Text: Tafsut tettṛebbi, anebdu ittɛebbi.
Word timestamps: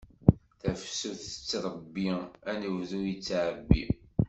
Tafsut 0.61 1.19
tettṛebbi, 1.27 2.09
anebdu 2.51 2.99
ittɛebbi. 3.13 3.85